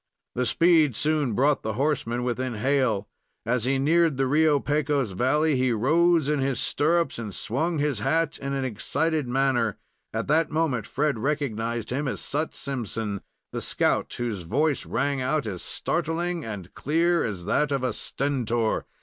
[0.33, 3.07] The speed soon brought the horseman within hail.
[3.45, 7.99] As he neared the Rio Pecos Valley, he rose in his stirrups, and swung his
[7.99, 9.77] hat in an excited manner.
[10.11, 13.21] At that moment Fred recognized him as Sut Simpson,
[13.53, 18.87] the scout, whose voice rang out as startling and clear as that of a stentor.